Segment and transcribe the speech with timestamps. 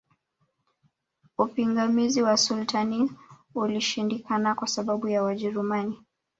[1.37, 3.11] Upingamizi wa Sultani
[3.55, 6.01] ulishindikana kwa sababu ya Wajerumani